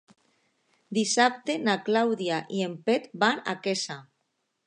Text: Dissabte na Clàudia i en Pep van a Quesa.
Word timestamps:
Dissabte 0.97 1.57
na 1.67 1.75
Clàudia 1.89 2.39
i 2.61 2.65
en 2.69 2.75
Pep 2.89 3.07
van 3.25 3.45
a 3.53 3.57
Quesa. 3.67 4.01